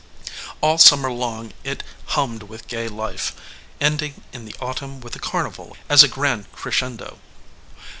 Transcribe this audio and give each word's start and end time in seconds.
All 0.61 0.79
summer 0.79 1.11
long 1.11 1.53
it 1.63 1.83
hummed 2.07 2.41
with 2.41 2.67
gay 2.67 2.87
life, 2.87 3.33
ending 3.79 4.23
in 4.33 4.45
the 4.45 4.55
autumn 4.59 4.99
with 4.99 5.15
a 5.15 5.19
carnival 5.19 5.77
as 5.89 6.01
a 6.01 6.07
grand 6.07 6.51
crescendo. 6.51 7.19